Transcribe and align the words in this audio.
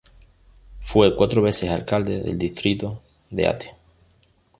Fue 0.79 1.15
cuatro 1.15 1.43
veces 1.43 1.69
alcalde 1.69 2.23
del 2.23 2.35
distrito 2.35 3.03
de 3.29 3.45
Ate. 3.45 3.75